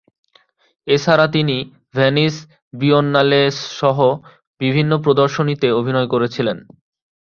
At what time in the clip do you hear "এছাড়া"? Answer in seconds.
0.87-1.25